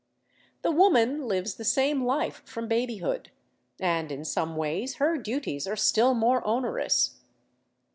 [0.63, 3.29] The v/oman lives the same life from babyhood;
[3.79, 7.19] and in some ways her duties are still more onerous.